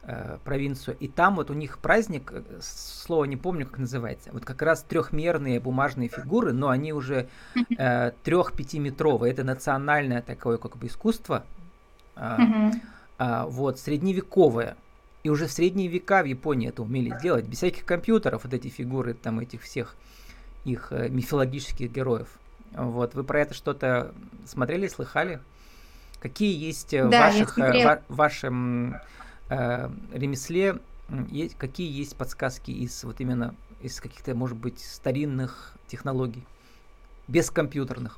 э, 0.04 0.38
провинцию. 0.44 0.96
И 1.00 1.08
там 1.08 1.36
вот 1.36 1.50
у 1.50 1.54
них 1.54 1.80
праздник, 1.80 2.32
э, 2.32 2.44
слово 2.62 3.26
не 3.26 3.36
помню, 3.38 3.66
как 3.66 3.80
называется, 3.80 4.30
вот 4.32 4.46
как 4.46 4.62
раз 4.62 4.84
трехмерные 4.84 5.60
бумажные 5.60 6.10
фигуры, 6.10 6.54
но 6.54 6.70
они 6.70 6.94
уже 6.94 7.28
э, 7.78 8.12
трех-пятиметровые. 8.24 9.34
Это 9.34 9.44
национальное 9.44 10.22
такое 10.22 10.58
как 10.58 10.78
бы 10.78 10.88
искусство, 10.88 11.46
э, 12.16 12.38
э, 13.18 13.44
вот, 13.48 13.80
средневековое. 13.80 14.78
И 15.24 15.30
уже 15.30 15.48
в 15.48 15.52
средние 15.52 15.88
века 15.88 16.22
в 16.22 16.26
Японии 16.26 16.70
это 16.70 16.84
умели 16.84 17.18
делать, 17.22 17.46
без 17.46 17.58
всяких 17.58 17.86
компьютеров, 17.86 18.44
вот 18.44 18.54
эти 18.54 18.68
фигуры 18.68 19.14
там 19.14 19.40
этих 19.40 19.62
всех 19.62 19.96
их 20.66 20.92
э, 20.92 21.10
мифологических 21.10 21.92
героев. 21.92 22.28
Вот, 22.72 23.14
вы 23.14 23.24
про 23.24 23.42
это 23.42 23.54
что-то 23.54 24.14
смотрели, 24.46 24.88
слыхали? 24.88 25.40
Какие 26.20 26.58
есть 26.58 26.94
э, 26.94 27.08
да, 27.08 27.28
ваших, 27.28 27.58
э, 27.58 27.86
ва- 27.86 28.02
вашем 28.08 28.96
э, 29.50 29.90
ремесле, 30.14 30.80
есть, 31.30 31.58
какие 31.58 31.92
есть 31.92 32.16
подсказки 32.16 32.72
из 32.72 33.04
вот 33.04 33.20
именно 33.20 33.54
из 33.82 34.00
каких-то, 34.00 34.34
может 34.34 34.58
быть, 34.58 34.80
старинных 34.80 35.74
технологий, 35.88 36.44
без 37.28 37.52
компьютерных? 37.52 38.18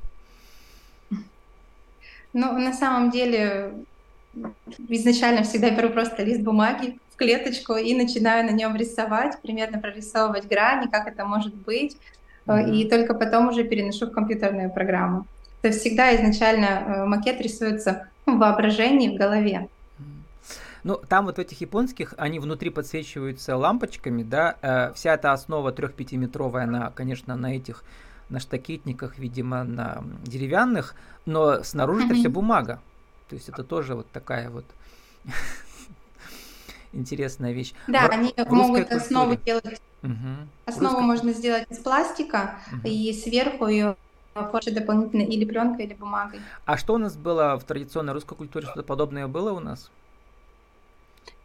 Ну, 2.31 2.59
на 2.59 2.73
самом 2.73 3.09
деле, 3.11 3.73
изначально 4.89 5.43
всегда 5.43 5.71
беру 5.71 5.89
просто 5.89 6.23
лист 6.23 6.41
бумаги 6.41 6.99
в 7.11 7.15
клеточку 7.15 7.75
и 7.75 7.95
начинаю 7.95 8.45
на 8.45 8.51
нем 8.51 8.75
рисовать, 8.75 9.41
примерно 9.41 9.79
прорисовывать 9.79 10.47
грани, 10.47 10.87
как 10.89 11.07
это 11.07 11.25
может 11.25 11.55
быть, 11.55 11.97
mm-hmm. 12.45 12.75
и 12.75 12.89
только 12.89 13.13
потом 13.13 13.49
уже 13.49 13.63
переношу 13.63 14.07
в 14.07 14.11
компьютерную 14.11 14.71
программу. 14.71 15.25
То 15.61 15.69
есть 15.69 15.81
всегда 15.81 16.15
изначально 16.15 16.65
э, 16.65 17.05
макет 17.05 17.41
рисуется 17.41 18.07
в 18.25 18.37
воображении, 18.37 19.15
в 19.15 19.17
голове. 19.17 19.67
Ну, 20.83 20.97
там 21.09 21.25
вот 21.25 21.37
в 21.37 21.39
этих 21.39 21.61
японских, 21.61 22.13
они 22.17 22.39
внутри 22.39 22.69
подсвечиваются 22.69 23.57
лампочками, 23.57 24.21
да, 24.21 24.55
э, 24.61 24.93
вся 24.93 25.15
эта 25.15 25.31
основа 25.31 25.71
3-5-метровая, 25.71 26.63
она, 26.63 26.91
конечно, 26.91 27.35
на 27.35 27.55
этих, 27.55 27.83
на 28.29 28.39
штакетниках, 28.39 29.17
видимо, 29.17 29.63
на 29.63 30.03
деревянных, 30.23 30.93
но 31.25 31.63
снаружи 31.63 32.03
mm-hmm. 32.03 32.05
это 32.05 32.15
все 32.15 32.29
бумага. 32.29 32.79
То 33.29 33.35
есть 33.35 33.49
это 33.49 33.63
тоже 33.63 33.95
вот 33.95 34.05
такая 34.11 34.51
вот 34.51 34.65
интересная 36.95 37.51
вещь. 37.51 37.73
Да, 37.87 38.07
в, 38.07 38.11
они 38.11 38.33
могут 38.49 38.87
культуре. 38.87 39.01
основу 39.01 39.35
делать. 39.35 39.81
Угу. 40.03 40.11
Основу 40.65 40.95
Русской... 40.95 41.05
можно 41.05 41.33
сделать 41.33 41.65
из 41.69 41.77
пластика 41.79 42.55
угу. 42.71 42.87
и 42.87 43.13
сверху 43.13 43.67
ее 43.67 43.95
позже 44.51 44.71
дополнительно 44.71 45.21
или 45.21 45.45
пленкой, 45.45 45.85
или 45.85 45.93
бумагой. 45.93 46.41
А 46.65 46.77
что 46.77 46.95
у 46.95 46.97
нас 46.97 47.15
было 47.15 47.57
в 47.57 47.63
традиционной 47.63 48.13
русской 48.13 48.35
культуре? 48.35 48.65
Что-то 48.65 48.83
подобное 48.83 49.27
было 49.27 49.53
у 49.53 49.59
нас? 49.59 49.91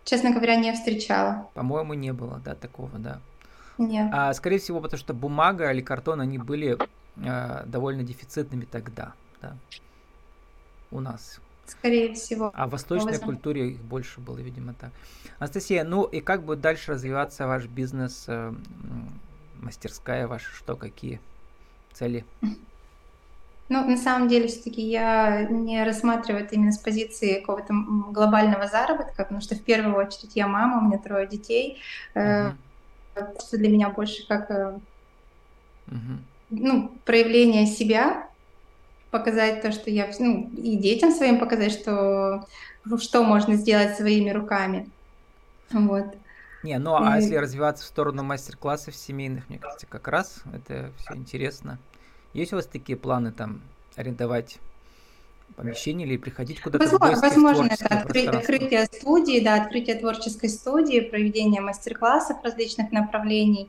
Честно 0.04 0.32
говоря, 0.32 0.56
не 0.56 0.72
встречала. 0.72 1.48
По-моему, 1.54 1.94
не 1.94 2.12
было, 2.12 2.40
да, 2.44 2.54
такого, 2.54 2.90
да. 2.98 3.20
Нет. 3.78 4.10
А, 4.12 4.32
скорее 4.34 4.58
всего, 4.58 4.80
потому 4.80 4.98
что 4.98 5.14
бумага 5.14 5.70
или 5.70 5.80
картон, 5.80 6.20
они 6.20 6.38
были 6.38 6.78
а, 7.24 7.64
довольно 7.66 8.02
дефицитными 8.02 8.64
тогда, 8.64 9.12
да, 9.40 9.56
у 10.90 11.00
нас. 11.00 11.40
Скорее 11.70 12.14
всего. 12.14 12.50
А 12.54 12.66
в 12.66 12.70
восточной 12.70 13.12
образом. 13.12 13.26
культуре 13.26 13.70
их 13.70 13.80
больше 13.80 14.20
было, 14.20 14.38
видимо, 14.38 14.74
так. 14.74 14.90
Анастасия, 15.38 15.84
ну 15.84 16.04
и 16.04 16.20
как 16.20 16.44
будет 16.44 16.60
дальше 16.60 16.92
развиваться 16.92 17.46
ваш 17.46 17.66
бизнес, 17.66 18.24
э, 18.26 18.52
мастерская 19.60 20.26
ваша, 20.26 20.50
что, 20.52 20.76
какие 20.76 21.20
цели? 21.92 22.24
Ну, 23.68 23.88
на 23.88 23.96
самом 23.96 24.26
деле, 24.26 24.48
все-таки 24.48 24.82
я 24.82 25.44
не 25.44 25.84
рассматриваю 25.84 26.44
это 26.44 26.56
именно 26.56 26.72
с 26.72 26.78
позиции 26.78 27.38
какого-то 27.38 27.72
глобального 28.10 28.66
заработка, 28.66 29.22
потому 29.22 29.40
что 29.40 29.54
в 29.54 29.62
первую 29.62 29.94
очередь 29.94 30.34
я 30.34 30.48
мама, 30.48 30.78
у 30.78 30.86
меня 30.88 30.98
трое 30.98 31.28
детей. 31.28 31.80
Uh-huh. 32.16 32.52
Это 33.14 33.56
для 33.56 33.68
меня 33.68 33.90
больше 33.90 34.26
как 34.26 34.50
uh-huh. 34.50 34.80
ну, 36.50 36.92
проявление 37.04 37.66
себя, 37.66 38.29
показать 39.10 39.62
то, 39.62 39.72
что 39.72 39.90
я, 39.90 40.10
ну, 40.18 40.50
и 40.56 40.76
детям 40.76 41.10
своим 41.12 41.38
показать, 41.38 41.72
что 41.72 42.46
что 42.98 43.22
можно 43.22 43.54
сделать 43.56 43.96
своими 43.96 44.30
руками. 44.30 44.88
Вот. 45.70 46.06
Не, 46.62 46.78
ну 46.78 46.94
а 46.94 47.18
и... 47.18 47.22
если 47.22 47.36
развиваться 47.36 47.84
в 47.84 47.88
сторону 47.88 48.22
мастер-классов 48.22 48.94
семейных, 48.94 49.48
мне 49.48 49.58
кажется, 49.58 49.86
как 49.86 50.08
раз 50.08 50.42
это 50.52 50.90
все 50.98 51.14
интересно. 51.14 51.78
Есть 52.32 52.52
у 52.52 52.56
вас 52.56 52.66
такие 52.66 52.96
планы 52.96 53.32
там 53.32 53.60
арендовать 53.96 54.58
помещение 55.56 56.06
или 56.06 56.16
приходить 56.16 56.60
куда-то 56.60 56.84
Возможно, 56.84 57.16
в 57.16 57.20
гости 57.20 57.34
возможно 57.34 57.70
это 57.72 57.84
откры- 57.86 58.28
открытие 58.28 58.84
студии, 58.86 59.40
да, 59.40 59.62
открытие 59.62 59.96
творческой 59.96 60.48
студии, 60.48 61.00
проведение 61.00 61.60
мастер-классов 61.60 62.38
различных 62.44 62.92
направлений. 62.92 63.68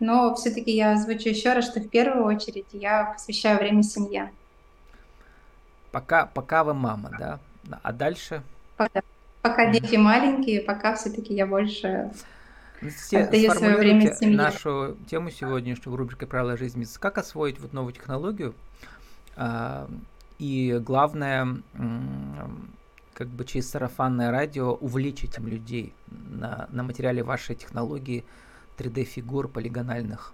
Но 0.00 0.34
все-таки 0.34 0.72
я 0.72 0.94
озвучу 0.94 1.28
еще 1.28 1.52
раз, 1.52 1.66
что 1.66 1.80
в 1.80 1.88
первую 1.88 2.24
очередь 2.24 2.66
я 2.72 3.12
посвящаю 3.12 3.58
время 3.58 3.82
семье. 3.82 4.32
Пока, 5.92 6.26
пока 6.26 6.64
вы 6.64 6.74
мама, 6.74 7.10
да? 7.18 7.38
А 7.82 7.92
дальше? 7.92 8.42
Пока, 8.76 9.02
пока 9.42 9.70
дети 9.70 9.96
маленькие, 9.96 10.62
пока 10.62 10.94
все-таки 10.94 11.34
я 11.34 11.46
больше 11.46 12.10
ну, 12.80 12.88
все 12.88 13.18
отдаю 13.18 13.52
свое 13.52 13.76
время 13.76 14.14
семье. 14.14 14.36
нашу 14.36 14.96
тему 15.06 15.30
сегодняшнюю 15.30 15.94
в 15.94 15.94
рубрике 15.94 16.26
«Правила 16.26 16.56
жизни». 16.56 16.86
Как 16.98 17.18
освоить 17.18 17.60
вот 17.60 17.72
новую 17.72 17.92
технологию? 17.92 18.54
А, 19.36 19.88
и 20.38 20.80
главное, 20.84 21.58
как 23.14 23.28
бы 23.28 23.44
через 23.44 23.70
сарафанное 23.70 24.30
радио 24.30 24.72
увлечь 24.72 25.22
этим 25.22 25.46
людей 25.46 25.94
на, 26.08 26.66
на 26.70 26.82
материале 26.82 27.22
вашей 27.22 27.54
технологии 27.54 28.24
3D-фигур 28.78 29.46
полигональных. 29.46 30.32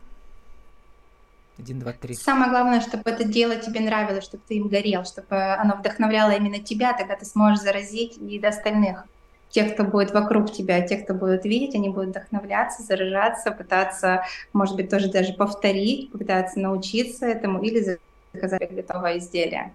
Один, 1.59 1.81
два, 1.81 1.93
три. 1.93 2.15
Самое 2.15 2.51
главное, 2.51 2.81
чтобы 2.81 3.03
это 3.11 3.25
дело 3.25 3.57
тебе 3.57 3.81
нравилось, 3.81 4.25
чтобы 4.25 4.45
ты 4.47 4.55
им 4.55 4.69
горел, 4.69 5.05
чтобы 5.05 5.55
оно 5.55 5.77
вдохновляло 5.77 6.31
именно 6.31 6.61
тебя, 6.61 6.93
тогда 6.93 7.17
ты 7.17 7.25
сможешь 7.25 7.61
заразить 7.61 8.17
и 8.17 8.39
до 8.39 8.49
остальных. 8.49 9.05
Тех, 9.51 9.75
кто 9.75 9.83
будет 9.83 10.13
вокруг 10.13 10.53
тебя, 10.53 10.87
тех, 10.87 11.05
кто 11.05 11.15
будут 11.15 11.45
видеть, 11.45 11.75
они 11.75 11.89
будут 11.89 12.11
вдохновляться, 12.11 12.83
заражаться, 12.83 13.51
пытаться, 13.51 14.25
может 14.53 14.77
быть, 14.77 14.91
тоже 14.91 15.11
даже 15.11 15.33
повторить, 15.33 16.13
пытаться 16.13 16.61
научиться 16.61 17.27
этому 17.27 17.63
или 17.63 17.99
заказать 18.33 18.73
готовое 18.75 19.19
изделие. 19.19 19.73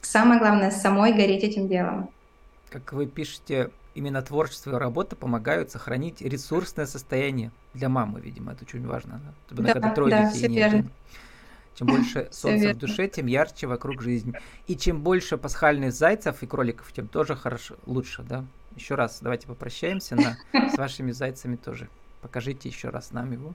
Самое 0.00 0.40
главное, 0.40 0.70
самой 0.70 1.12
гореть 1.12 1.44
этим 1.44 1.68
делом. 1.68 2.10
Как 2.70 2.92
вы 2.94 3.06
пишете, 3.06 3.70
именно 3.94 4.22
творчество 4.22 4.70
и 4.70 4.74
работа 4.74 5.16
помогают 5.16 5.70
сохранить 5.70 6.20
ресурсное 6.20 6.86
состояние 6.86 7.50
для 7.74 7.88
мамы, 7.88 8.20
видимо, 8.20 8.52
это 8.52 8.64
очень 8.64 8.86
важно. 8.86 9.20
Да? 9.24 9.34
Особенно 9.46 9.68
да, 9.68 9.72
когда 9.74 9.90
трое 9.90 10.10
да, 10.10 10.32
детей 10.32 10.48
нет. 10.48 10.72
Верно. 10.72 10.90
Чем 11.74 11.86
больше 11.86 12.28
солнца 12.32 12.74
в 12.74 12.78
душе, 12.78 13.08
тем 13.08 13.26
ярче 13.26 13.66
вокруг 13.66 14.02
жизнь. 14.02 14.34
И 14.66 14.76
чем 14.76 15.00
больше 15.00 15.36
пасхальных 15.36 15.92
зайцев 15.92 16.42
и 16.42 16.46
кроликов, 16.46 16.92
тем 16.92 17.08
тоже 17.08 17.34
хорошо, 17.34 17.76
лучше, 17.86 18.22
да? 18.22 18.44
Еще 18.76 18.94
раз 18.94 19.18
давайте 19.20 19.46
попрощаемся 19.46 20.16
на, 20.16 20.36
с 20.70 20.78
вашими 20.78 21.12
зайцами 21.12 21.56
тоже. 21.56 21.88
Покажите 22.22 22.68
еще 22.68 22.88
раз 22.88 23.10
нам 23.10 23.32
его. 23.32 23.54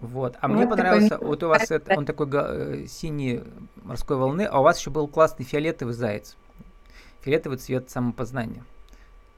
Вот. 0.00 0.36
А 0.40 0.48
вот 0.48 0.56
мне 0.56 0.66
понравился, 0.66 1.10
такой... 1.10 1.28
вот 1.28 1.42
у 1.42 1.48
вас 1.48 1.70
это, 1.70 1.96
он 1.96 2.04
такой 2.04 2.28
э, 2.30 2.86
синий 2.86 3.42
морской 3.82 4.16
волны, 4.16 4.42
а 4.42 4.60
у 4.60 4.62
вас 4.62 4.78
еще 4.78 4.90
был 4.90 5.08
классный 5.08 5.46
фиолетовый 5.46 5.94
заяц. 5.94 6.36
Фиолетовый 7.26 7.58
цвет 7.58 7.90
самопознания. 7.90 8.62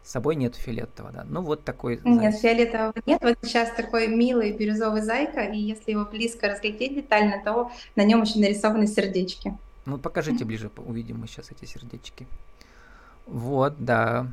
С 0.04 0.10
собой 0.10 0.36
нет 0.36 0.56
фиолетового, 0.56 1.10
да. 1.12 1.24
Ну 1.26 1.40
вот 1.40 1.64
такой. 1.64 2.00
Нет, 2.04 2.32
заяц. 2.34 2.40
фиолетового 2.40 2.92
нет. 3.06 3.18
Вот 3.22 3.38
сейчас 3.42 3.70
такой 3.74 4.08
милый 4.08 4.52
бирюзовый 4.52 5.00
зайка, 5.00 5.40
и 5.40 5.58
если 5.58 5.92
его 5.92 6.04
близко 6.04 6.48
разглядеть 6.48 6.94
детально, 6.94 7.42
то 7.42 7.72
на 7.96 8.04
нем 8.04 8.22
еще 8.22 8.38
нарисованы 8.40 8.86
сердечки. 8.86 9.56
Ну 9.86 9.96
покажите 9.96 10.44
ближе, 10.44 10.70
увидим 10.76 11.20
мы 11.20 11.26
сейчас 11.26 11.50
эти 11.50 11.64
сердечки. 11.64 12.26
Вот, 13.26 13.74
да, 13.78 14.26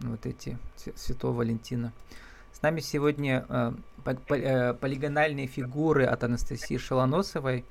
вот 0.00 0.24
эти 0.24 0.56
Святого 0.94 1.34
Валентина. 1.34 1.92
С 2.52 2.62
нами 2.62 2.80
сегодня 2.80 3.44
э, 3.46 3.72
Э, 4.06 4.74
полигональные 4.74 5.46
фигуры 5.46 6.04
от 6.04 6.22
Анастасии 6.22 6.76
Шелоносовой 6.76 7.64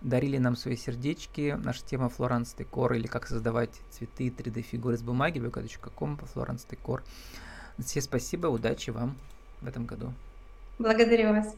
дарили 0.00 0.38
нам 0.38 0.56
свои 0.56 0.76
сердечки. 0.76 1.58
Наша 1.62 1.84
тема 1.84 2.08
Флоранс 2.08 2.54
Декор 2.54 2.94
или 2.94 3.06
как 3.06 3.26
создавать 3.26 3.80
цветы 3.90 4.28
3D-фигуры 4.28 4.96
с 4.96 5.02
бумаги. 5.02 5.38
вк.ком 5.38 6.18
Флоранс 6.32 6.64
Декор. 6.64 7.02
Все 7.78 8.00
спасибо, 8.00 8.46
удачи 8.48 8.90
вам 8.90 9.16
в 9.60 9.66
этом 9.66 9.86
году. 9.86 10.12
Благодарю 10.78 11.30
вас. 11.30 11.54